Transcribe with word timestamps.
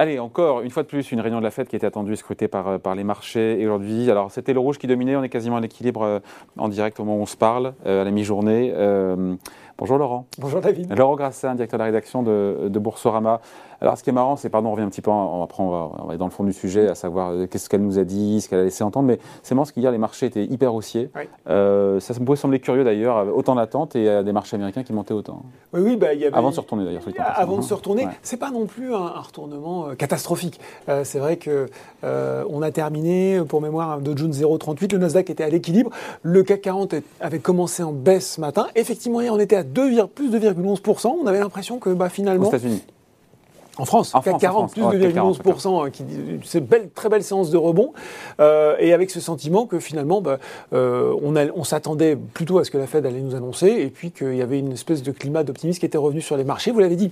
Allez, 0.00 0.18
encore 0.18 0.62
une 0.62 0.70
fois 0.70 0.82
de 0.82 0.88
plus, 0.88 1.12
une 1.12 1.20
réunion 1.20 1.40
de 1.40 1.44
la 1.44 1.50
Fed 1.50 1.68
qui 1.68 1.76
était 1.76 1.86
attendue 1.86 2.14
et 2.14 2.16
scrutée 2.16 2.48
par, 2.48 2.66
euh, 2.68 2.78
par 2.78 2.94
les 2.94 3.04
marchés. 3.04 3.60
Et 3.60 3.66
aujourd'hui, 3.66 4.10
alors 4.10 4.30
c'était 4.30 4.54
le 4.54 4.58
rouge 4.58 4.78
qui 4.78 4.86
dominait, 4.86 5.14
on 5.14 5.22
est 5.22 5.28
quasiment 5.28 5.58
à 5.58 5.60
l'équilibre 5.60 6.00
euh, 6.00 6.20
en 6.56 6.68
direct 6.68 6.98
au 6.98 7.04
moment 7.04 7.18
où 7.18 7.22
on 7.24 7.26
se 7.26 7.36
parle, 7.36 7.74
euh, 7.84 8.00
à 8.00 8.04
la 8.04 8.10
mi-journée. 8.10 8.72
bonjour 9.76 9.98
Laurent. 9.98 10.26
Bonjour 10.38 10.62
David. 10.62 10.90
Laurent 10.96 11.16
Grassin, 11.16 11.54
directeur 11.54 11.76
de 11.76 11.82
la 11.82 11.84
rédaction 11.84 12.22
de, 12.22 12.68
de 12.70 12.78
Boursorama. 12.78 13.42
Alors, 13.82 13.96
ce 13.96 14.02
qui 14.02 14.10
est 14.10 14.12
marrant, 14.12 14.36
c'est, 14.36 14.50
pardon, 14.50 14.68
on 14.68 14.72
revient 14.72 14.84
un 14.84 14.90
petit 14.90 15.00
peu, 15.00 15.10
on, 15.10 15.42
après, 15.42 15.62
on 15.62 15.70
va, 15.70 15.90
on 15.98 16.02
va 16.02 16.08
aller 16.10 16.18
dans 16.18 16.26
le 16.26 16.30
fond 16.30 16.44
du 16.44 16.52
sujet, 16.52 16.88
à 16.88 16.94
savoir 16.94 17.30
euh, 17.30 17.46
qu'est-ce 17.46 17.70
qu'elle 17.70 17.80
nous 17.80 17.98
a 17.98 18.04
dit, 18.04 18.42
ce 18.42 18.48
qu'elle 18.48 18.58
a 18.58 18.64
laissé 18.64 18.84
entendre, 18.84 19.06
mais 19.06 19.18
c'est 19.42 19.54
marrant 19.54 19.64
ce 19.64 19.72
qu'hier, 19.72 19.90
les 19.90 19.96
marchés 19.96 20.26
étaient 20.26 20.44
hyper 20.44 20.74
haussiers. 20.74 21.10
Euh, 21.48 21.98
ça, 21.98 22.12
me 22.20 22.26
pouvait 22.26 22.36
sembler 22.36 22.60
curieux 22.60 22.84
d'ailleurs, 22.84 23.34
autant 23.34 23.54
d'attente 23.54 23.96
et 23.96 24.08
à 24.08 24.22
des 24.22 24.32
marchés 24.32 24.56
américains 24.56 24.82
qui 24.82 24.92
montaient 24.92 25.14
autant. 25.14 25.42
Oui, 25.72 25.80
oui, 25.82 25.96
bah, 25.96 26.12
y 26.12 26.26
avait... 26.26 26.36
Avant 26.36 26.50
de 26.50 26.54
se 26.54 26.60
retourner 26.60 26.84
d'ailleurs. 26.84 27.02
Avant 27.18 27.56
de 27.56 27.62
se 27.62 27.72
retourner, 27.72 28.06
c'est 28.22 28.36
pas 28.36 28.50
non 28.50 28.66
plus 28.66 28.94
un, 28.94 29.20
retournement 29.20 29.88
euh, 29.88 29.94
catastrophique. 29.94 30.60
c'est 31.04 31.18
vrai 31.18 31.36
que 31.36 31.68
on 32.02 32.62
a 32.62 32.70
terminé, 32.70 33.40
pour 33.48 33.62
mémoire, 33.62 34.00
de 34.00 34.16
June 34.16 34.32
0,38, 34.32 34.92
le 34.92 34.98
Nasdaq 34.98 35.30
était 35.30 35.44
à 35.44 35.48
l'équilibre, 35.48 35.90
le 36.22 36.42
CAC 36.42 36.60
40 36.60 36.94
avait 37.20 37.38
commencé 37.38 37.82
en 37.82 37.92
baisse 37.92 38.34
ce 38.34 38.40
matin. 38.40 38.66
Effectivement, 38.74 39.20
hier, 39.20 39.32
on 39.32 39.38
était 39.38 39.56
à 39.56 39.62
2, 39.62 40.06
plus 40.06 40.30
de 40.30 40.38
2,11%. 40.38 41.16
On 41.22 41.26
avait 41.26 41.38
l'impression 41.38 41.78
que 41.78 41.90
bah, 41.90 42.08
finalement. 42.08 42.46
Aux 42.46 42.48
États-unis. 42.48 42.82
En 43.78 43.84
France, 43.84 44.12
CAC 44.24 44.38
40, 44.38 44.72
plus 44.72 44.82
de 44.82 45.10
2,11%, 45.10 45.86
hein, 45.86 45.90
qui 45.90 46.04
c'est 46.44 46.60
belle, 46.60 46.90
très 46.90 47.08
belle 47.08 47.22
séance 47.22 47.50
de 47.50 47.56
rebond, 47.56 47.92
euh, 48.40 48.76
et 48.78 48.92
avec 48.92 49.10
ce 49.10 49.20
sentiment 49.20 49.66
que 49.66 49.78
finalement, 49.78 50.20
bah, 50.20 50.38
euh, 50.72 51.14
on, 51.22 51.34
on 51.36 51.64
s'attendait 51.64 52.16
plutôt 52.16 52.58
à 52.58 52.64
ce 52.64 52.70
que 52.70 52.78
la 52.78 52.86
Fed 52.86 53.06
allait 53.06 53.20
nous 53.20 53.34
annoncer, 53.34 53.68
et 53.68 53.88
puis 53.88 54.10
qu'il 54.10 54.36
y 54.36 54.42
avait 54.42 54.58
une 54.58 54.72
espèce 54.72 55.02
de 55.02 55.12
climat 55.12 55.44
d'optimisme 55.44 55.80
qui 55.80 55.86
était 55.86 55.98
revenu 55.98 56.20
sur 56.20 56.36
les 56.36 56.44
marchés. 56.44 56.72
Vous 56.72 56.80
l'avez 56.80 56.96
dit, 56.96 57.10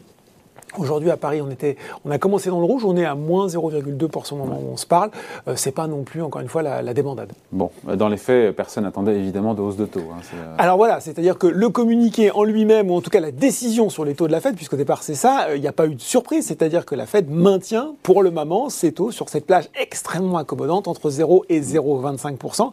Aujourd'hui 0.76 1.10
à 1.10 1.16
Paris, 1.16 1.40
on, 1.40 1.50
était, 1.50 1.76
on 2.04 2.10
a 2.10 2.18
commencé 2.18 2.50
dans 2.50 2.60
le 2.60 2.66
rouge, 2.66 2.84
on 2.84 2.96
est 2.96 3.04
à 3.04 3.14
moins 3.14 3.46
0,2% 3.46 4.34
au 4.34 4.36
moment 4.36 4.60
où 4.62 4.72
on 4.72 4.76
se 4.76 4.86
parle. 4.86 5.10
Euh, 5.48 5.54
c'est 5.56 5.72
pas 5.72 5.86
non 5.86 6.02
plus, 6.02 6.22
encore 6.22 6.42
une 6.42 6.48
fois, 6.48 6.62
la, 6.62 6.94
débandade. 6.94 7.32
Bon, 7.52 7.70
dans 7.84 8.08
les 8.08 8.18
faits, 8.18 8.54
personne 8.54 8.84
n'attendait 8.84 9.16
évidemment 9.16 9.54
de 9.54 9.62
hausse 9.62 9.76
de 9.76 9.86
taux. 9.86 10.00
Hein, 10.12 10.20
euh, 10.34 10.54
Alors 10.58 10.76
voilà, 10.76 11.00
c'est-à-dire 11.00 11.38
que 11.38 11.46
le 11.46 11.68
communiqué 11.70 12.30
en 12.30 12.44
lui-même, 12.44 12.90
ou 12.90 12.94
en 12.94 13.00
tout 13.00 13.10
cas 13.10 13.20
la 13.20 13.30
décision 13.30 13.88
sur 13.88 14.04
les 14.04 14.14
taux 14.14 14.26
de 14.26 14.32
la 14.32 14.40
Fed, 14.40 14.56
puisqu'au 14.56 14.76
départ 14.76 15.02
c'est 15.02 15.14
ça, 15.14 15.46
euh, 15.48 15.56
il 15.56 15.62
n'y 15.62 15.68
a 15.68 15.72
pas 15.72 15.86
eu 15.86 15.94
de 15.94 16.00
surprise, 16.00 16.46
c'est-à-dire 16.46 16.84
que 16.84 16.94
la 16.94 17.06
Fed 17.06 17.30
maintient 17.30 17.94
pour 18.02 18.22
le 18.22 18.30
moment 18.30 18.68
ses 18.68 18.92
taux 18.92 19.10
sur 19.10 19.28
cette 19.28 19.46
plage 19.46 19.68
extrêmement 19.80 20.38
accommodante 20.38 20.86
entre 20.86 21.08
0 21.08 21.46
et 21.48 21.60
0,25%. 21.60 22.72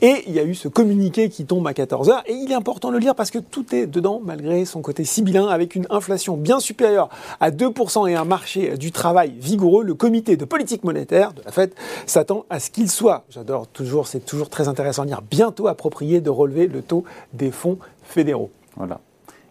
Et 0.00 0.22
il 0.26 0.32
y 0.32 0.38
a 0.38 0.44
eu 0.44 0.54
ce 0.54 0.68
communiqué 0.68 1.28
qui 1.28 1.44
tombe 1.44 1.66
à 1.66 1.72
14h, 1.72 2.22
et 2.26 2.34
il 2.34 2.52
est 2.52 2.56
important 2.56 2.88
de 2.88 2.94
le 2.94 3.00
lire 3.00 3.14
parce 3.14 3.30
que 3.30 3.38
tout 3.38 3.74
est 3.74 3.86
dedans, 3.86 4.20
malgré 4.24 4.64
son 4.64 4.80
côté 4.80 5.04
sibyllin, 5.04 5.48
avec 5.48 5.74
une 5.74 5.86
inflation 5.90 6.36
bien 6.36 6.60
supérieure 6.60 7.08
à 7.40 7.50
2% 7.50 8.08
et 8.08 8.14
un 8.14 8.24
marché 8.24 8.76
du 8.76 8.92
travail 8.92 9.34
vigoureux, 9.38 9.84
le 9.84 9.94
comité 9.94 10.36
de 10.36 10.44
politique 10.44 10.84
monétaire 10.84 11.32
de 11.32 11.42
la 11.44 11.52
Fed 11.52 11.72
s'attend 12.06 12.44
à 12.50 12.60
ce 12.60 12.70
qu'il 12.70 12.90
soit, 12.90 13.24
j'adore 13.30 13.66
toujours, 13.66 14.06
c'est 14.06 14.24
toujours 14.24 14.48
très 14.48 14.68
intéressant 14.68 15.02
à 15.02 15.06
dire, 15.06 15.22
bientôt 15.22 15.68
approprié 15.68 16.20
de 16.20 16.30
relever 16.30 16.66
le 16.66 16.82
taux 16.82 17.04
des 17.32 17.50
fonds 17.50 17.78
fédéraux. 18.02 18.50
Voilà. 18.76 19.00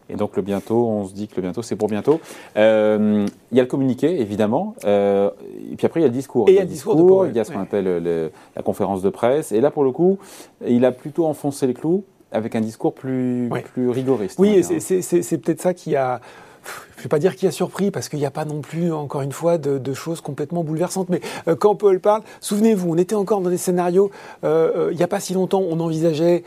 Et 0.10 0.16
donc 0.16 0.36
le 0.36 0.42
bientôt, 0.42 0.88
on 0.88 1.08
se 1.08 1.14
dit 1.14 1.28
que 1.28 1.38
le 1.38 1.42
bientôt, 1.44 1.62
c'est 1.62 1.78
pour 1.78 1.88
bientôt. 1.88 2.20
Euh, 2.58 3.26
il 3.52 3.58
y 3.58 3.62
a 3.62 3.64
le 3.64 3.70
communiqué, 3.70 4.20
évidemment. 4.20 4.76
Euh, 4.84 5.30
et 5.72 5.76
puis 5.78 5.86
après, 5.86 6.02
il 6.02 6.04
y 6.04 6.06
a 6.06 6.10
le 6.10 6.14
discours. 6.14 6.50
Et 6.50 6.52
il 6.52 6.56
y 6.56 6.60
a 6.60 6.64
le 6.64 6.68
discours, 6.68 7.28
il 7.28 7.36
y 7.36 7.40
a 7.40 7.46
ce 7.46 7.52
qu'on 7.52 7.62
appelle 7.62 8.32
la 8.56 8.62
conférence 8.62 9.02
de 9.02 9.10
presse. 9.10 9.54
Et 9.54 9.62
là, 9.62 9.72
pour 9.72 9.86
le 9.86 9.92
coup, 9.92 10.20
il 10.68 10.84
a 10.84 10.92
plutôt 10.92 11.26
enfoncé 11.28 11.66
les 11.66 11.74
clous 11.74 12.04
avec 12.34 12.56
un 12.56 12.62
discours 12.62 12.94
plus, 12.94 13.50
plus 13.74 13.90
rigoriste. 13.90 14.38
Oui, 14.38 14.64
c'est 14.64 15.38
peut-être 15.38 15.62
ça 15.62 15.74
qui 15.74 15.96
a 15.96 16.20
je 16.64 17.00
ne 17.00 17.04
vais 17.04 17.10
pas 17.10 17.20
dire 17.20 17.36
qu'il 17.36 17.46
y 17.46 17.50
a 17.50 17.52
surpris, 17.52 17.90
parce 17.92 18.10
qu'il 18.10 18.20
n'y 18.20 18.26
a 18.26 18.32
pas 18.32 18.46
non 18.46 18.62
plus, 18.62 18.94
encore 18.94 19.22
une 19.22 19.32
fois, 19.32 19.58
de, 19.58 19.94
choses 19.94 20.22
complètement 20.22 20.64
bouleversantes. 20.64 21.10
Mais 21.10 21.20
euh, 21.48 21.56
quand 21.56 21.76
Paul 21.76 22.00
parle, 22.00 22.22
souvenez-vous, 22.40 22.92
on 22.94 22.98
était 22.98 23.16
encore 23.16 23.42
dans 23.42 23.50
des 23.50 23.58
scénarios, 23.58 24.12
euh, 24.44 24.88
euh, 24.88 24.92
il 24.92 24.98
n'y 24.98 25.04
a 25.04 25.08
pas 25.08 25.20
si 25.20 25.34
longtemps, 25.34 25.62
on 25.68 25.80
envisageait 25.80 26.44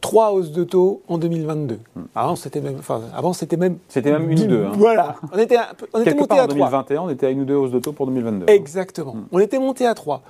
trois 0.00 0.32
hausses 0.32 0.52
de 0.52 0.64
taux 0.64 1.02
en 1.08 1.18
2022. 1.18 1.78
Hmm. 1.96 2.02
Avant, 2.14 2.36
c'était 2.36 2.60
même, 2.60 2.76
enfin, 2.78 3.02
avant, 3.14 3.32
c'était 3.32 3.56
même. 3.56 3.78
C'était 3.88 4.12
même 4.12 4.30
une 4.30 4.40
ou 4.40 4.46
deux. 4.46 4.64
Hein. 4.64 4.72
Voilà. 4.74 5.16
On 5.32 5.38
était, 5.38 5.58
on 5.92 6.00
était 6.00 6.14
monté 6.14 6.38
à 6.38 6.44
en 6.44 6.46
2021, 6.46 7.02
on 7.02 7.10
était 7.10 7.26
à 7.26 7.30
une 7.30 7.40
ou 7.40 7.44
deux 7.44 7.56
hausses 7.56 7.72
de 7.72 7.80
taux 7.80 7.92
pour 7.92 8.06
2022. 8.06 8.46
Exactement. 8.48 9.14
Hmm. 9.14 9.26
On 9.32 9.38
était 9.38 9.58
monté 9.58 9.86
à 9.86 9.94
trois. 9.94 10.22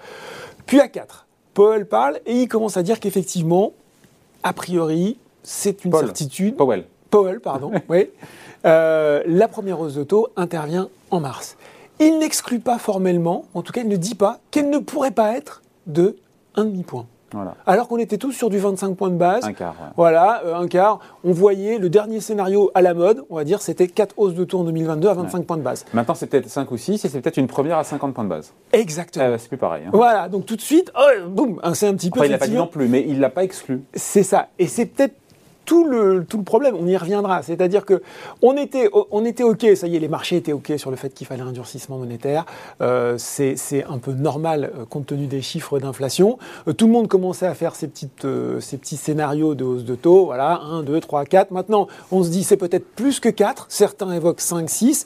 Puis 0.67 0.81
à 0.81 0.89
quatre. 0.89 1.27
Paul 1.55 1.87
parle 1.87 2.21
et 2.25 2.43
il 2.43 2.49
commence 2.49 2.77
à 2.77 2.83
dire 2.83 3.01
qu'effectivement, 3.01 3.73
a 4.43 4.53
priori, 4.53 5.19
c'est 5.43 5.85
une 5.85 5.93
certitude. 5.93 6.57
Powell. 6.57 6.85
Powell, 7.11 7.41
pardon, 7.41 7.73
oui. 7.89 8.11
Euh, 8.65 9.23
la 9.27 9.49
première 9.49 9.81
hausse 9.81 9.95
de 9.95 10.05
taux 10.05 10.29
intervient 10.37 10.89
en 11.11 11.21
mars. 11.21 11.57
Il 12.01 12.19
n'exclut 12.19 12.61
pas 12.61 12.79
formellement, 12.79 13.45
en 13.55 13.63
tout 13.63 13.73
cas 13.73 13.81
il 13.81 13.89
ne 13.89 13.97
dit 13.97 14.15
pas, 14.15 14.39
qu'elle 14.51 14.71
ne 14.71 14.79
pourrait 14.79 15.11
pas 15.11 15.37
être 15.37 15.63
de 15.87 16.17
1,5 16.57 16.83
point. 16.85 17.07
Voilà. 17.33 17.57
Alors 17.67 17.89
qu'on 17.89 17.99
était 17.99 18.17
tous 18.17 18.33
sur 18.33 18.49
du 18.49 18.59
25 18.59 18.97
points 18.97 19.11
de 19.11 19.17
base. 19.17 19.45
Un 19.45 19.53
quart. 19.53 19.75
Voilà, 19.97 20.43
euh, 20.47 20.55
un 20.55 20.67
quart. 20.67 20.99
On 21.25 21.33
voyait 21.33 21.79
le 21.79 21.91
dernier 21.91 22.21
scénario 22.21 22.71
à 22.75 22.81
la 22.81 22.95
mode, 22.95 23.25
on 23.29 23.37
va 23.37 23.45
dire, 23.45 23.61
c'était 23.61 23.87
4 23.87 24.15
hausses 24.17 24.35
de 24.35 24.45
taux 24.45 24.61
en 24.61 24.65
2022 24.65 25.09
à 25.09 25.15
25 25.15 25.45
points 25.45 25.57
de 25.59 25.63
base. 25.63 25.85
Maintenant, 25.93 26.15
c'est 26.15 26.27
peut-être 26.27 26.49
5 26.49 26.71
ou 26.71 26.79
6 26.79 27.05
et 27.05 27.09
c'est 27.09 27.21
peut-être 27.21 27.37
une 27.37 27.47
première 27.47 27.77
à 27.79 27.85
50 27.85 28.15
points 28.15 28.25
de 28.25 28.31
base. 28.31 28.53
Exactement. 28.73 29.27
Euh, 29.27 29.37
c'est 29.39 29.49
plus 29.49 29.59
pareil. 29.59 29.85
Hein. 29.87 29.91
Voilà, 29.93 30.29
donc 30.29 30.47
tout 30.47 30.57
de 30.57 30.63
suite, 30.63 30.91
oh, 30.99 31.29
boum, 31.29 31.61
c'est 31.75 31.89
un 31.89 31.95
petit 31.95 32.11
peu. 32.11 32.25
il 32.25 32.31
l'a 32.31 32.39
pas 32.39 32.47
dit 32.47 32.55
non 32.55 32.67
plus, 32.67 32.89
mais 32.89 33.05
il 33.07 33.17
ne 33.17 33.21
l'a 33.21 33.31
pas 33.31 33.45
exclu. 33.45 33.83
C'est 33.93 34.23
ça. 34.23 34.49
Et 34.59 34.67
c'est 34.67 34.87
peut-être 34.87 35.15
tout 35.69 35.85
le, 35.85 36.25
tout 36.25 36.39
le 36.39 36.45
problème. 36.45 36.75
On 36.81 36.87
y 36.87 36.97
reviendra. 36.97 37.43
C'est-à-dire 37.43 37.85
que 37.85 38.03
on 38.41 38.57
était, 38.57 38.89
on 39.11 39.25
était 39.27 39.43
OK, 39.43 39.67
ça 39.77 39.87
y 39.87 39.97
est, 39.97 39.99
les 39.99 40.09
marchés 40.09 40.37
étaient 40.37 40.55
OK 40.55 40.73
sur 40.79 40.91
le 40.91 40.97
fait 40.97 41.11
qu'il 41.11 41.27
fallait 41.27 41.43
un 41.43 41.53
durcissement 41.53 41.99
monétaire. 41.99 42.47
Euh, 42.81 43.17
c'est 43.19 43.85
un 43.85 43.99
peu 43.99 44.13
normal 44.13 44.73
euh, 44.75 44.87
compte 44.87 45.07
tenu 45.07 45.27
des 45.27 45.43
chiffres 45.43 45.79
d'inflation. 45.79 46.39
Euh, 46.67 46.73
tout 46.73 46.87
le 46.87 46.93
monde 46.93 47.07
commençait 47.07 47.47
à 47.47 47.53
faire 47.53 47.75
ses, 47.75 47.87
petites, 47.87 48.27
ces 48.61 48.79
petits 48.79 48.97
scénarios 48.97 49.55
de 49.55 49.65
hausse 49.65 49.85
de 49.85 49.95
taux. 49.95 50.25
Voilà, 50.25 50.59
1, 50.63 50.85
2, 50.85 51.01
3, 51.01 51.27
4. 51.27 51.51
Maintenant, 51.51 51.87
on 52.11 52.25
se 52.25 52.31
dit 52.31 52.45
c'est 52.45 52.57
peut-être 52.57 52.87
plus 52.95 53.21
que 53.21 53.29
4. 53.29 53.67
Certains 53.69 54.13
évoquent 54.13 54.41
5, 54.41 54.71
6. 54.71 55.05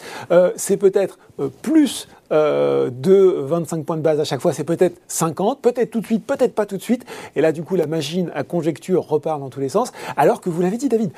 c'est 0.55 0.77
peut-être 0.77 1.19
plus 1.62 2.06
euh, 2.32 2.91
de 2.91 3.15
25 3.41 3.84
points 3.84 3.97
de 3.97 4.03
base 4.03 4.20
à 4.20 4.25
chaque 4.25 4.41
fois, 4.41 4.53
c'est 4.53 4.65
peut-être 4.65 5.00
50, 5.09 5.60
peut-être 5.60 5.91
tout 5.91 6.00
de 6.00 6.06
suite, 6.06 6.26
peut-être 6.26 6.54
pas 6.54 6.66
tout 6.66 6.76
de 6.76 6.82
suite. 6.82 7.04
Et 7.37 7.41
là, 7.41 7.53
du 7.53 7.62
coup, 7.62 7.76
la 7.76 7.87
machine 7.87 8.31
à 8.34 8.43
conjecture 8.43 9.06
repart 9.06 9.38
dans 9.38 9.50
tous 9.50 9.60
les 9.60 9.69
sens. 9.69 9.93
Alors 10.16 10.41
que 10.41 10.50
vous 10.50 10.62
l'avez 10.62 10.76
dit, 10.76 10.88
David, 10.88 11.10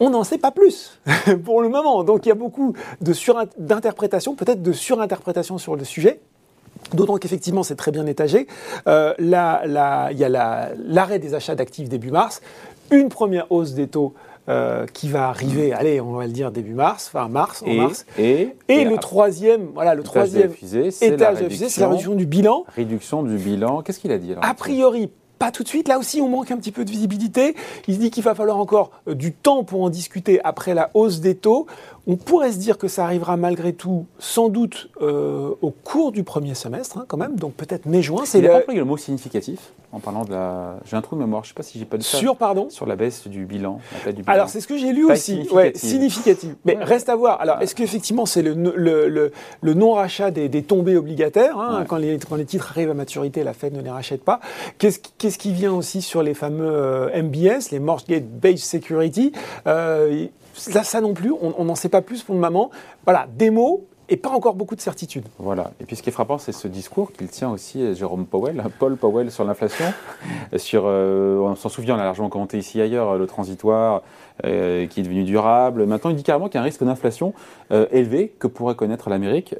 on 0.00 0.10
n'en 0.10 0.24
sait 0.24 0.38
pas 0.38 0.50
plus 0.50 0.98
pour 1.44 1.62
le 1.62 1.68
moment. 1.68 2.02
Donc 2.02 2.26
il 2.26 2.30
y 2.30 2.32
a 2.32 2.34
beaucoup 2.34 2.74
d'interprétations, 3.58 4.34
peut-être 4.34 4.62
de 4.62 4.72
surinterprétation 4.72 5.58
sur 5.58 5.76
le 5.76 5.84
sujet. 5.84 6.20
D'autant 6.92 7.16
qu'effectivement, 7.16 7.62
c'est 7.62 7.76
très 7.76 7.92
bien 7.92 8.06
étagé. 8.06 8.48
Euh, 8.88 9.14
là, 9.18 10.10
il 10.10 10.18
y 10.18 10.24
a 10.24 10.72
l'arrêt 10.76 11.18
des 11.20 11.34
achats 11.34 11.54
d'actifs 11.54 11.88
début 11.88 12.10
mars, 12.10 12.42
une 12.90 13.08
première 13.08 13.50
hausse 13.50 13.74
des 13.74 13.86
taux 13.86 14.12
euh, 14.48 14.86
qui 14.92 15.08
va 15.08 15.28
arriver, 15.28 15.72
allez, 15.72 16.00
on 16.00 16.12
va 16.12 16.26
le 16.26 16.32
dire 16.32 16.50
début 16.50 16.74
mars, 16.74 17.10
enfin 17.12 17.28
mars, 17.28 17.62
en 17.62 17.66
et, 17.66 17.76
mars. 17.76 18.06
Et, 18.18 18.48
et, 18.68 18.84
le 18.84 18.96
troisième, 18.96 19.68
voilà, 19.74 19.94
le 19.94 20.02
troisième 20.02 20.50
étage 20.52 21.40
de 21.40 21.48
c'est 21.48 21.78
la 21.78 21.88
réduction 21.88 22.14
du 22.14 22.26
bilan. 22.26 22.64
Réduction 22.74 23.22
du 23.22 23.36
bilan. 23.36 23.82
Qu'est-ce 23.82 24.00
qu'il 24.00 24.10
a 24.10 24.18
dit 24.18 24.32
alors 24.32 24.44
A 24.44 24.54
priori, 24.54 25.10
pas 25.42 25.50
tout 25.50 25.64
de 25.64 25.68
suite. 25.68 25.88
Là 25.88 25.98
aussi, 25.98 26.20
on 26.20 26.28
manque 26.28 26.52
un 26.52 26.56
petit 26.56 26.70
peu 26.70 26.84
de 26.84 26.90
visibilité. 26.90 27.56
Il 27.88 27.96
se 27.96 27.98
dit 27.98 28.12
qu'il 28.12 28.22
va 28.22 28.36
falloir 28.36 28.58
encore 28.58 28.92
euh, 29.08 29.14
du 29.16 29.32
temps 29.32 29.64
pour 29.64 29.82
en 29.82 29.90
discuter 29.90 30.40
après 30.44 30.72
la 30.72 30.90
hausse 30.94 31.18
des 31.18 31.34
taux. 31.34 31.66
On 32.06 32.16
pourrait 32.16 32.52
se 32.52 32.58
dire 32.58 32.78
que 32.78 32.88
ça 32.88 33.04
arrivera 33.04 33.36
malgré 33.36 33.72
tout, 33.72 34.06
sans 34.18 34.48
doute, 34.48 34.90
euh, 35.00 35.50
au 35.62 35.70
cours 35.70 36.10
du 36.10 36.24
premier 36.24 36.54
semestre, 36.54 36.98
hein, 36.98 37.04
quand 37.06 37.16
même, 37.16 37.36
donc 37.36 37.54
peut-être 37.54 37.86
mai-juin. 37.86 38.24
Il 38.34 38.42
n'a 38.42 38.60
pas 38.60 38.72
le 38.72 38.84
mot 38.84 38.96
significatif 38.96 39.72
en 39.92 40.00
parlant 40.00 40.24
de 40.24 40.32
la. 40.32 40.78
J'ai 40.84 40.96
un 40.96 41.02
trou 41.02 41.16
de 41.16 41.20
mémoire, 41.20 41.44
je 41.44 41.48
ne 41.48 41.50
sais 41.50 41.54
pas 41.54 41.62
si 41.62 41.78
j'ai 41.78 41.84
pas 41.84 42.00
ça. 42.00 42.16
Sur, 42.16 42.36
pardon 42.36 42.70
Sur 42.70 42.86
la 42.86 42.96
baisse 42.96 43.28
du 43.28 43.44
bilan, 43.44 43.78
Alors, 44.26 44.48
c'est 44.48 44.60
ce 44.60 44.66
que 44.66 44.78
j'ai 44.78 44.92
lu 44.92 45.04
aussi. 45.04 45.48
Significatif. 45.74 46.54
Mais 46.64 46.76
reste 46.80 47.08
à 47.08 47.14
voir. 47.14 47.40
Alors, 47.40 47.60
est-ce 47.60 47.74
qu'effectivement, 47.74 48.26
c'est 48.26 48.42
le, 48.42 48.54
le, 48.54 49.32
le, 49.60 49.74
non-rachat 49.74 50.30
des, 50.30 50.48
des, 50.48 50.62
tombées 50.62 50.96
obligataires 50.96 51.58
hein, 51.58 51.84
quand, 51.86 51.98
les, 51.98 52.18
quand 52.18 52.36
les 52.36 52.46
titres 52.46 52.70
arrivent 52.70 52.90
à 52.90 52.94
maturité, 52.94 53.44
la 53.44 53.52
Fed 53.52 53.74
ne 53.74 53.82
les 53.82 53.90
rachète 53.90 54.24
pas. 54.24 54.40
Qu'est-ce 54.78 54.98
qu'est-ce 55.18 55.38
qui 55.38 55.52
vient 55.52 55.72
aussi 55.72 56.02
sur 56.02 56.22
les 56.22 56.34
fameux 56.34 56.68
euh, 56.68 57.22
MBS, 57.22 57.70
les 57.70 57.78
Mortgage 57.78 58.22
Based 58.22 58.64
Security? 58.64 59.32
Euh, 59.66 60.26
Là, 60.74 60.84
ça 60.84 61.00
non 61.00 61.14
plus, 61.14 61.32
on 61.32 61.64
n'en 61.64 61.74
sait 61.74 61.88
pas 61.88 62.02
plus 62.02 62.22
pour 62.22 62.34
le 62.34 62.40
moment. 62.40 62.70
Voilà, 63.04 63.26
des 63.36 63.50
mots, 63.50 63.86
et 64.12 64.16
pas 64.16 64.28
encore 64.28 64.54
beaucoup 64.54 64.76
de 64.76 64.80
certitudes. 64.82 65.24
Voilà. 65.38 65.70
Et 65.80 65.86
puis 65.86 65.96
ce 65.96 66.02
qui 66.02 66.10
est 66.10 66.12
frappant, 66.12 66.36
c'est 66.36 66.52
ce 66.52 66.68
discours 66.68 67.12
qu'il 67.12 67.28
tient 67.28 67.50
aussi 67.50 67.94
Jérôme 67.94 68.26
Powell, 68.26 68.62
Paul 68.78 68.96
Powell 68.96 69.30
sur 69.30 69.42
l'inflation. 69.44 69.86
sur, 70.56 70.82
euh, 70.84 71.38
on 71.38 71.54
s'en 71.54 71.70
souvient, 71.70 71.96
on 71.96 71.98
a 71.98 72.04
largement 72.04 72.28
commenté 72.28 72.58
ici 72.58 72.78
ailleurs, 72.80 73.16
le 73.16 73.26
transitoire 73.26 74.02
euh, 74.44 74.86
qui 74.86 75.00
est 75.00 75.02
devenu 75.02 75.24
durable. 75.24 75.86
Maintenant, 75.86 76.10
il 76.10 76.16
dit 76.16 76.24
carrément 76.24 76.48
qu'il 76.48 76.56
y 76.56 76.58
a 76.58 76.60
un 76.60 76.64
risque 76.64 76.84
d'inflation 76.84 77.32
euh, 77.70 77.86
élevé 77.90 78.34
que 78.38 78.46
pourrait 78.46 78.74
connaître 78.74 79.08
l'Amérique 79.08 79.54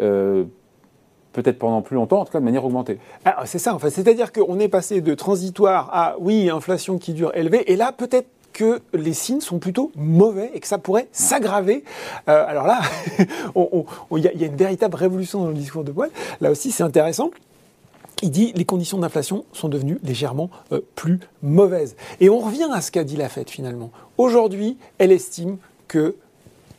peut-être 1.33 1.59
pendant 1.59 1.81
plus 1.81 1.95
longtemps, 1.95 2.21
en 2.21 2.27
tout 2.27 2.33
cas 2.33 2.41
de 2.41 2.45
manière 2.45 2.63
augmentée. 2.63 2.99
Ah, 3.25 3.45
c'est 3.47 3.59
ça, 3.59 3.75
en 3.75 3.79
fait. 3.79 3.89
C'est-à-dire 3.89 4.33
qu'on 4.33 4.59
est 4.59 4.69
passé 4.69 5.01
de 5.01 5.15
transitoire 5.15 5.89
à, 5.91 6.17
oui, 6.21 6.51
inflation 6.51 6.99
qui 6.99 7.15
dure 7.15 7.35
élevée, 7.35 7.73
et 7.73 7.77
là, 7.77 7.91
peut-être 7.91 8.29
que 8.53 8.81
les 8.93 9.15
signes 9.15 9.41
sont 9.41 9.59
plutôt 9.59 9.91
mauvais 9.97 10.51
et 10.55 10.61
que 10.61 10.67
ça 10.67 10.79
pourrait 10.79 11.09
s'aggraver. 11.13 11.85
Euh, 12.29 12.45
alors 12.47 12.67
là, 12.67 12.81
il 14.13 14.19
y, 14.21 14.45
a 14.45 14.47
une 14.47 14.57
véritable 14.57 14.97
révolution 14.97 15.41
dans 15.41 15.49
le 15.49 15.55
discours 15.55 15.85
de 15.85 15.93
Boyle. 15.93 16.11
Là 16.41 16.51
aussi, 16.51 16.71
c'est 16.71 16.83
intéressant 16.83 17.31
il 18.23 18.31
dit 18.31 18.53
les 18.55 18.65
conditions 18.65 18.99
d'inflation 18.99 19.45
sont 19.53 19.69
devenues 19.69 19.99
légèrement 20.05 20.49
euh, 20.71 20.81
plus 20.95 21.19
mauvaises. 21.43 21.97
Et 22.21 22.31
on 22.31 22.39
revient 22.39 22.69
à 22.73 22.81
ce 22.81 22.93
qu'a 22.93 23.05
dit 23.05 23.17
la 23.17 23.29
Fed 23.29 23.51
finalement. 23.51 23.91
Aujourd'hui, 24.17 24.79
elle 24.99 25.13
estime 25.13 25.59
que 25.89 26.15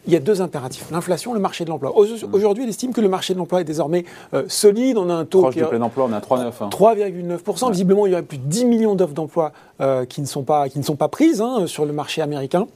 il 0.05 0.13
y 0.13 0.15
a 0.15 0.19
deux 0.19 0.41
impératifs, 0.41 0.89
l'inflation, 0.91 1.33
le 1.33 1.39
marché 1.39 1.63
de 1.65 1.69
l'emploi. 1.69 1.91
Mmh. 1.91 2.33
Aujourd'hui, 2.33 2.63
elle 2.63 2.69
estime 2.69 2.93
que 2.93 3.01
le 3.01 3.09
marché 3.09 3.33
de 3.33 3.39
l'emploi 3.39 3.61
est 3.61 3.65
désormais 3.65 4.05
euh, 4.33 4.43
solide. 4.47 4.97
On 4.97 5.09
a 5.09 5.13
un 5.13 5.25
taux 5.25 5.41
Proche 5.41 5.55
du 5.55 5.63
plein 5.63 5.81
emploi, 5.81 6.07
on 6.09 6.13
a 6.13 6.19
3,9. 6.19 6.69
3,9%. 6.69 7.65
Hein. 7.65 7.71
Visiblement, 7.71 8.05
il 8.05 8.11
y 8.11 8.13
aurait 8.13 8.23
plus 8.23 8.37
de 8.37 8.45
10 8.45 8.65
millions 8.65 8.95
d'offres 8.95 9.13
d'emploi 9.13 9.53
euh, 9.81 10.05
qui, 10.05 10.21
ne 10.21 10.25
sont 10.25 10.43
pas, 10.43 10.67
qui 10.69 10.79
ne 10.79 10.83
sont 10.83 10.95
pas 10.95 11.07
prises 11.07 11.41
hein, 11.41 11.67
sur 11.67 11.85
le 11.85 11.93
marché 11.93 12.21
américain. 12.21 12.67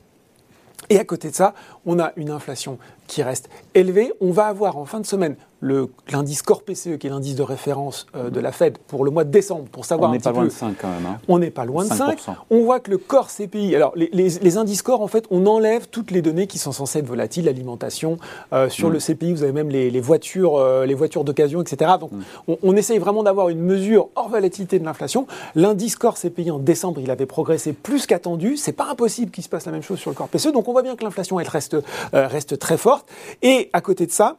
Et 0.89 0.99
à 0.99 1.03
côté 1.03 1.29
de 1.29 1.35
ça, 1.35 1.53
on 1.85 1.99
a 1.99 2.13
une 2.15 2.29
inflation 2.29 2.77
qui 3.07 3.23
reste 3.23 3.49
élevée. 3.73 4.13
On 4.21 4.31
va 4.31 4.47
avoir 4.47 4.77
en 4.77 4.85
fin 4.85 4.99
de 4.99 5.05
semaine 5.05 5.35
l'indice 5.61 6.41
Core 6.41 6.63
PCE, 6.63 6.97
qui 6.99 7.07
est 7.07 7.09
l'indice 7.09 7.35
de 7.35 7.41
référence 7.41 8.05
euh, 8.15 8.29
de 8.29 8.39
la 8.39 8.51
Fed 8.51 8.77
pour 8.77 9.03
le 9.03 9.11
mois 9.11 9.23
de 9.23 9.31
décembre, 9.31 9.65
pour 9.71 9.85
savoir 9.85 10.09
on 10.09 10.13
n'est 10.13 10.19
pas 10.19 10.31
loin 10.31 10.45
de 10.45 10.49
5 10.49 10.75
quand 10.79 10.87
même. 10.87 11.05
Hein. 11.05 11.17
On 11.27 11.39
n'est 11.39 11.49
pas 11.49 11.65
loin 11.65 11.83
de 11.83 11.91
5. 11.91 12.19
On 12.49 12.63
voit 12.63 12.79
que 12.79 12.91
le 12.91 12.97
Core 12.97 13.29
CPI, 13.29 13.75
alors 13.75 13.93
les, 13.95 14.57
indices 14.57 14.81
Core, 14.81 15.01
en 15.01 15.07
fait, 15.07 15.25
on 15.31 15.45
enlève 15.47 15.87
toutes 15.87 16.11
les 16.11 16.21
données 16.21 16.47
qui 16.47 16.59
sont 16.59 16.71
censées 16.71 16.99
être 16.99 17.07
volatiles, 17.07 17.45
l'alimentation. 17.45 18.17
Euh, 18.53 18.69
sur 18.69 18.89
mm. 18.89 18.93
le 18.93 18.99
CPI, 18.99 19.33
vous 19.33 19.43
avez 19.43 19.51
même 19.51 19.69
les, 19.69 19.99
voitures, 19.99 20.57
euh, 20.57 20.85
les 20.85 20.93
voitures 20.93 21.23
d'occasion, 21.23 21.61
etc. 21.61 21.91
Donc 21.99 22.11
mm. 22.11 22.53
on, 22.61 22.75
essaye 22.75 22.99
vraiment 22.99 23.23
d'avoir 23.23 23.49
une 23.49 23.61
mesure 23.61 24.09
hors 24.15 24.29
volatilité 24.29 24.77
de 24.77 24.85
l'inflation. 24.85 25.25
L'indice 25.55 25.95
Core 25.95 26.17
CPI 26.17 26.51
en 26.51 26.59
décembre, 26.59 27.01
il 27.01 27.09
avait 27.09 27.25
progressé 27.25 27.73
plus 27.73 28.05
qu'attendu. 28.05 28.57
C'est 28.57 28.73
pas 28.73 28.87
impossible 28.91 29.31
qu'il 29.31 29.43
se 29.43 29.49
passe 29.49 29.65
la 29.65 29.71
même 29.71 29.81
chose 29.81 29.97
sur 29.97 30.11
le 30.11 30.15
Core 30.15 30.27
PCE. 30.27 30.51
Donc 30.51 30.67
on 30.67 30.71
voit 30.71 30.83
bien 30.83 30.95
que 30.95 31.03
l'inflation, 31.03 31.39
elle 31.39 31.47
reste, 31.47 31.77
reste 32.13 32.59
très 32.59 32.77
forte. 32.77 32.96
Et 33.41 33.69
à 33.73 33.81
côté 33.81 34.05
de 34.05 34.11
ça, 34.11 34.37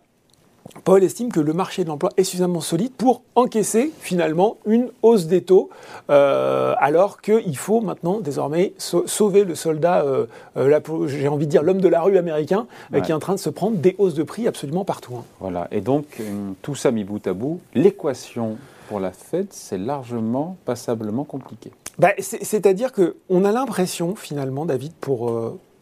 Paul 0.85 1.03
estime 1.03 1.31
que 1.31 1.41
le 1.41 1.53
marché 1.53 1.83
de 1.85 1.89
l'emploi 1.89 2.11
est 2.17 2.25
suffisamment 2.25 2.61
solide 2.61 2.93
pour 2.93 3.23
encaisser 3.35 3.93
finalement 4.01 4.59
une 4.67 4.91
hausse 5.03 5.27
des 5.27 5.43
taux, 5.43 5.71
euh, 6.11 6.75
alors 6.79 7.21
qu'il 7.21 7.57
faut 7.57 7.81
maintenant 7.81 8.21
désormais 8.21 8.73
sauver 8.79 9.45
le 9.45 9.55
soldat, 9.55 10.03
euh, 10.03 10.27
euh, 10.57 11.07
j'ai 11.07 11.29
envie 11.29 11.47
de 11.47 11.51
dire 11.51 11.63
l'homme 11.63 11.81
de 11.81 11.89
la 11.89 12.01
rue 12.03 12.19
américain, 12.19 12.67
qui 13.05 13.11
est 13.11 13.15
en 13.15 13.19
train 13.19 13.35
de 13.35 13.41
se 13.41 13.51
prendre 13.51 13.77
des 13.77 13.97
hausses 13.99 14.15
de 14.15 14.23
prix 14.23 14.47
absolument 14.47 14.85
partout. 14.85 15.15
Hein. 15.17 15.25
Voilà, 15.41 15.69
et 15.71 15.81
donc 15.81 16.21
tout 16.63 16.75
ça 16.75 16.91
mis 16.91 17.05
bout 17.05 17.27
à 17.27 17.33
bout, 17.33 17.61
l'équation 17.75 18.57
pour 18.89 19.01
la 19.01 19.13
Fed, 19.13 19.49
c'est 19.51 19.79
largement, 19.79 20.57
passablement 20.65 21.25
compliqué. 21.25 21.71
Bah, 21.99 22.13
c'est-à-dire 22.19 22.93
qu'on 22.93 23.45
a 23.45 23.53
l'impression 23.53 24.15
finalement, 24.15 24.65
David, 24.65 24.93
pour, 25.01 25.33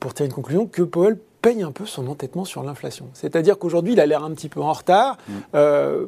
pour 0.00 0.14
tirer 0.14 0.26
une 0.28 0.34
conclusion, 0.34 0.66
que 0.66 0.82
Paul 0.82 1.18
paye 1.46 1.62
un 1.62 1.70
peu 1.70 1.86
son 1.86 2.08
entêtement 2.08 2.44
sur 2.44 2.64
l'inflation. 2.64 3.06
C'est-à-dire 3.12 3.56
qu'aujourd'hui, 3.56 3.92
il 3.92 4.00
a 4.00 4.06
l'air 4.06 4.24
un 4.24 4.32
petit 4.32 4.48
peu 4.48 4.60
en 4.60 4.72
retard. 4.72 5.16
Mm. 5.28 5.32
Euh, 5.54 6.06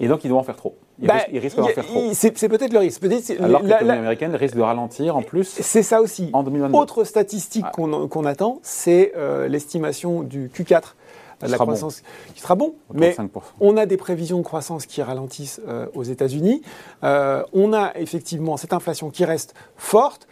et 0.00 0.08
donc, 0.08 0.24
il 0.24 0.28
doit 0.28 0.40
en 0.40 0.42
faire 0.42 0.56
trop. 0.56 0.74
Il, 1.00 1.06
bah, 1.06 1.14
risque, 1.32 1.56
d'en 1.56 1.66
faire 1.68 1.86
trop. 1.86 2.10
C'est 2.12 2.48
peut-être 2.48 2.72
le 2.72 2.80
risque. 2.80 3.00
Peut 3.00 3.10
Alors 3.38 3.60
que 3.60 3.66
l'économie 3.66 3.98
américaine 3.98 4.34
risque 4.34 4.56
de 4.56 4.62
ralentir 4.62 5.16
en 5.16 5.22
plus. 5.22 5.46
C'est 5.46 5.84
ça 5.84 6.00
aussi. 6.00 6.30
En 6.32 6.42
2022. 6.42 6.76
Autre 6.76 7.04
statistique 7.04 7.66
qu'on 7.72 8.24
attend, 8.24 8.58
c'est 8.62 9.12
euh, 9.16 9.46
l'estimation 9.46 10.22
du 10.22 10.48
Q4 10.48 10.94
de 11.42 11.50
la 11.50 11.58
croissance 11.58 12.02
qui 12.34 12.40
sera 12.40 12.56
bon. 12.56 12.74
Mais 12.94 13.14
on 13.60 13.76
a 13.76 13.86
des 13.86 13.98
prévisions 13.98 14.38
de 14.38 14.42
croissance 14.42 14.86
qui 14.86 15.02
ralentissent 15.02 15.60
euh, 15.68 15.86
aux 15.94 16.02
États-Unis. 16.02 16.62
on 17.02 17.72
a 17.72 17.92
effectivement 17.94 18.56
cette 18.56 18.72
inflation 18.72 19.10
qui 19.10 19.24
reste 19.24 19.54
forte. 19.76 20.26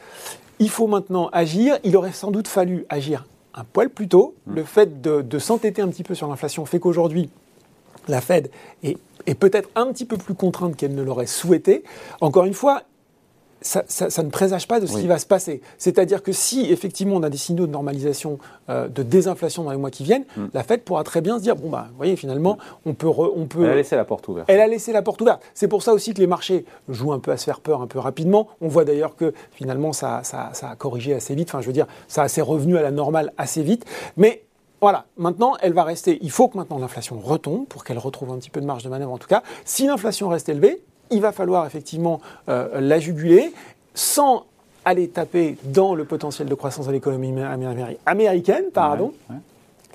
Il 0.59 0.71
faut 0.71 0.89
maintenant 0.89 1.29
agir. 1.33 1.79
Il 1.85 1.97
aurait 1.97 2.13
sans 2.13 2.33
doute 2.33 2.49
fallu 2.49 2.87
agir 2.89 3.25
un 3.55 3.65
poil 3.65 3.91
plus 3.91 4.09
tôt. 4.09 4.35
Hmm. 4.47 4.55
Le 4.55 4.65
fait 4.65 5.01
de, 5.01 5.39
s'entêter 5.39 5.83
un 5.83 5.89
petit 5.89 6.03
peu 6.03 6.15
sur 6.15 6.29
l'inflation 6.29 6.65
fait 6.65 6.79
qu'aujourd'hui, 6.79 7.31
la 8.09 8.21
Fed 8.21 8.51
est, 8.83 8.99
peut-être 9.35 9.71
un 9.75 9.87
petit 9.93 10.05
peu 10.05 10.17
plus 10.17 10.35
contrainte 10.35 10.77
qu'elle 10.77 10.95
ne 10.95 11.03
l'aurait 11.03 11.27
souhaité. 11.27 11.85
Encore 12.21 12.45
une 12.45 12.55
fois, 12.55 12.83
ça, 13.65 14.23
ne 14.23 14.29
présage 14.29 14.69
pas 14.69 14.79
de 14.79 14.87
ce 14.87 14.99
qui 14.99 15.07
va 15.07 15.19
se 15.19 15.27
passer. 15.27 15.61
C'est-à-dire 15.79 16.23
que 16.23 16.33
si 16.33 16.71
effectivement 16.71 17.17
on 17.17 17.23
a 17.23 17.31
des 17.31 17.39
signaux 17.39 17.67
de 17.67 17.73
normalisation, 17.73 18.39
euh, 18.69 18.89
de 18.89 19.03
désinflation 19.03 19.65
dans 19.65 19.71
les 19.71 19.77
mois 19.77 19.91
qui 19.91 20.05
viennent, 20.05 20.25
hmm. 20.37 20.47
la 20.53 20.63
Fed 20.63 20.83
pourra 20.83 21.03
très 21.03 21.21
bien 21.21 21.39
se 21.39 21.43
dire 21.43 21.57
bon 21.57 21.71
bah, 21.71 21.87
vous 21.91 21.97
voyez 21.97 22.17
finalement 22.17 22.59
on 22.85 22.95
peut, 22.95 23.09
on 23.09 23.47
peut. 23.47 23.65
Elle 23.65 23.71
a 23.71 23.75
laissé 23.77 23.97
la 23.97 24.05
porte 24.05 24.29
ouverte. 24.29 24.49
Elle 24.49 24.61
a 24.61 24.67
laissé 24.67 24.93
la 24.93 25.03
porte 25.03 25.21
ouverte. 25.23 25.43
C'est 25.55 25.69
pour 25.69 25.83
ça 25.83 25.93
aussi 25.93 26.13
que 26.15 26.21
les 26.21 26.27
marchés 26.27 26.65
jouent 26.89 27.13
un 27.13 27.19
peu 27.19 27.31
à 27.31 27.37
se 27.37 27.45
faire 27.45 27.61
peur 27.61 27.81
un 27.81 27.87
peu 27.87 27.99
rapidement. 27.99 28.49
On 28.61 28.69
voit 28.69 28.85
d'ailleurs 28.85 29.17
que 29.17 29.33
finalement 29.53 29.93
ça, 29.93 30.23
ça, 30.23 30.51
a 30.63 30.77
corrigé 30.77 31.15
assez 31.15 31.35
vite. 31.35 31.49
Enfin 31.49 31.61
je 31.61 31.67
veux 31.67 31.73
dire 31.73 31.87
ça 32.07 32.29
s'est 32.29 32.43
revenu 32.43 32.77
à 32.77 32.83
la 32.83 32.91
normale 32.91 33.33
assez 33.39 33.63
vite. 33.63 33.85
Mais 34.17 34.45
voilà, 34.81 35.07
maintenant, 35.17 35.55
elle 35.63 35.73
va 35.73 35.83
rester. 35.83 36.19
Il 36.21 36.31
faut 36.31 36.49
que 36.49 36.59
maintenant 36.59 36.79
l'inflation 36.79 37.19
retombe 37.19 37.67
pour 37.67 37.85
qu'elle 37.85 37.97
retrouve 37.97 38.31
un 38.33 38.37
petit 38.37 38.51
peu 38.51 38.61
de 38.61 38.67
marge 38.67 38.83
de 38.83 38.91
manœuvre 38.91 39.13
en 39.13 39.19
tout 39.19 39.29
cas. 39.29 39.43
Si 39.65 39.87
l'inflation 39.87 40.29
reste 40.29 40.51
élevée, 40.51 40.85
il 41.11 41.21
va 41.21 41.33
falloir 41.33 41.67
effectivement 41.67 42.21
euh, 42.49 42.81
la 42.81 42.99
juguler 42.99 43.53
sans 43.95 44.45
aller 44.85 45.09
taper 45.09 45.57
dans 45.65 45.95
le 45.95 46.05
potentiel 46.05 46.49
de 46.49 46.55
croissance 46.55 46.87
de 46.87 46.93
l'économie 46.93 47.35
américaine, 48.07 48.65
pardon. 48.73 49.13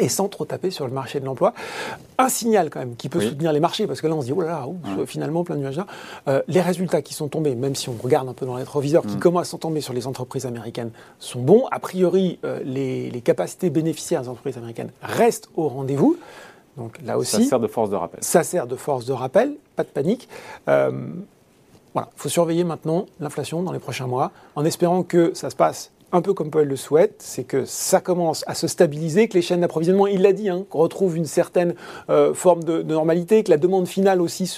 Et 0.02 0.08
sans 0.08 0.30
trop 0.30 0.46
taper 0.46 0.72
sur 0.72 0.88
le 0.88 0.94
marché 0.94 1.20
de 1.20 1.26
l'emploi. 1.26 1.54
Un 2.18 2.30
signal 2.30 2.70
quand 2.70 2.80
même 2.80 2.96
qui 2.96 3.10
peut 3.10 3.20
soutenir 3.20 3.52
les 3.52 3.60
marchés, 3.60 3.86
parce 3.86 4.00
que 4.00 4.08
là 4.08 4.16
on 4.16 4.22
se 4.22 4.28
dit, 4.28 4.32
oh 4.32 4.42
là 4.42 4.66
là, 4.66 5.06
finalement 5.06 5.44
plein 5.44 5.56
de 5.56 5.62
nuages 5.62 5.82
euh, 6.30 6.42
les 6.48 6.62
résultats 6.62 7.02
qui 7.02 7.14
sont 7.14 7.28
tombés, 7.28 7.54
même 7.54 7.76
si 7.76 7.90
on 7.90 7.98
regarde 8.02 8.30
un 8.30 8.34
peu 8.34 8.46
dans 8.46 8.56
les 8.56 8.64
qui 8.64 9.16
mm. 9.16 9.20
commencent 9.20 9.54
à 9.54 9.58
tomber 9.58 9.82
sur 9.82 9.94
les 9.94 10.08
entreprises 10.08 10.46
américaines, 10.46 10.92
sont 11.20 11.42
bons. 11.42 11.66
A 11.72 11.80
priori, 11.80 12.40
euh, 12.46 12.62
les, 12.64 13.22
capacités 13.26 13.70
bénéficiaires 13.70 14.22
des 14.22 14.30
entreprises 14.30 14.58
américaines 14.58 14.92
restent 15.02 15.50
au 15.58 15.68
rendez-vous. 15.68 16.18
Donc 16.80 17.00
là 17.06 17.18
aussi. 17.18 17.44
Ça 17.44 17.44
sert 17.44 17.60
de 17.60 17.68
force 17.68 17.90
de 17.90 17.96
rappel. 17.96 18.20
Ça 18.24 18.44
sert 18.44 18.66
de 18.66 18.76
force 18.76 19.06
de 19.06 19.14
rappel, 19.14 19.56
pas 19.76 19.84
de 19.84 19.90
panique. 19.90 20.28
Euh, 20.68 20.92
voilà, 21.94 22.10
il 22.16 22.20
faut 22.20 22.30
surveiller 22.30 22.64
maintenant 22.64 23.06
l'inflation 23.20 23.62
dans 23.62 23.72
les 23.72 23.80
prochains 23.80 24.08
mois, 24.08 24.32
en 24.56 24.64
espérant 24.64 25.04
que 25.04 25.34
ça 25.34 25.50
se 25.50 25.56
passe 25.56 25.92
un 26.12 26.22
peu 26.22 26.34
comme 26.34 26.50
Paul 26.50 26.68
le 26.68 26.76
souhaite, 26.76 27.16
c'est 27.20 27.44
que 27.44 27.66
ça 27.66 28.02
commence 28.02 28.44
à 28.48 28.56
se 28.56 28.68
stabiliser, 28.68 29.28
que 29.28 29.36
les 29.36 29.42
chaînes 29.42 29.62
d'approvisionnement, 29.62 30.08
il 30.08 30.22
l'a 30.22 30.34
dit, 30.34 30.50
hein, 30.50 30.66
retrouvent 30.72 31.16
une 31.16 31.26
certaine 31.26 31.76
euh, 32.10 32.34
forme 32.34 32.64
de, 32.64 32.82
normalité, 32.82 33.44
que 33.44 33.52
la 33.52 33.58
demande 33.58 33.88
finale 33.88 34.22
aussi 34.22 34.52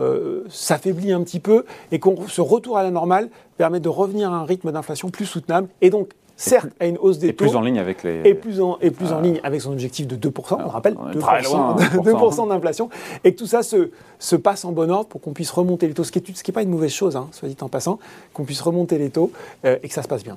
euh, 0.00 0.44
s'affaiblit 0.48 1.12
un 1.12 1.22
petit 1.22 1.40
peu, 1.40 1.64
et 1.90 1.98
qu'on 1.98 2.28
se 2.28 2.40
retour 2.40 2.78
à 2.78 2.84
la 2.84 2.90
normale 2.90 3.30
permet 3.56 3.80
de 3.80 3.88
revenir 3.88 4.32
à 4.32 4.36
un 4.36 4.44
rythme 4.44 4.70
d'inflation 4.70 5.08
plus 5.08 5.26
soutenable, 5.26 5.68
et 5.80 5.90
donc 5.90 6.10
certes 6.36 6.70
à 6.80 6.86
une 6.86 6.98
hausse 6.98 7.18
des 7.18 7.34
taux. 7.34 7.44
Et 7.44 7.48
plus 7.48 7.56
en 7.56 7.60
ligne 7.60 7.78
avec 7.78 8.02
les. 8.02 8.22
Et 8.24 8.34
plus 8.34 8.60
en, 8.60 8.78
et 8.80 8.90
plus 8.90 9.12
en 9.12 9.20
ligne 9.20 9.40
avec 9.42 9.60
son 9.60 9.72
objectif 9.72 10.06
de 10.06 10.16
2%, 10.16 10.58
on 10.64 10.68
rappelle, 10.68 10.94
2%, 10.94 12.48
d'inflation. 12.48 12.88
Et 13.24 13.32
que 13.34 13.38
tout 13.38 13.46
ça 13.46 13.62
se, 13.62 13.90
se, 14.18 14.36
passe 14.36 14.64
en 14.64 14.72
bon 14.72 14.90
ordre 14.90 15.08
pour 15.08 15.20
qu'on 15.20 15.32
puisse 15.32 15.50
remonter 15.50 15.86
les 15.86 15.94
taux, 15.94 16.04
ce 16.04 16.12
qui 16.12 16.20
n'est 16.20 16.52
pas 16.52 16.62
une 16.62 16.70
mauvaise 16.70 16.92
chose, 16.92 17.16
hein, 17.16 17.28
soit 17.32 17.48
dit 17.48 17.56
en 17.60 17.68
passant, 17.68 17.98
qu'on 18.32 18.44
puisse 18.44 18.60
remonter 18.60 18.98
les 18.98 19.10
taux 19.10 19.32
euh, 19.64 19.78
et 19.82 19.88
que 19.88 19.94
ça 19.94 20.02
se 20.02 20.08
passe 20.08 20.24
bien. 20.24 20.36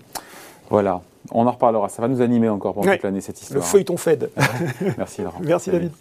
Voilà, 0.69 1.01
on 1.31 1.45
en 1.45 1.51
reparlera. 1.51 1.89
Ça 1.89 2.01
va 2.01 2.07
nous 2.07 2.21
animer 2.21 2.49
encore 2.49 2.73
pendant 2.73 2.91
toute 2.91 3.03
l'année 3.03 3.21
cette 3.21 3.41
histoire. 3.41 3.59
Le 3.59 3.65
feuilleton 3.65 3.97
Fed. 3.97 4.29
Merci 4.97 5.21
Laurent. 5.21 5.39
Merci 5.41 5.71
David. 5.71 5.91